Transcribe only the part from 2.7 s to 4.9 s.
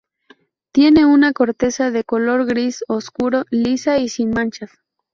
oscuro, lisa y sin manchas.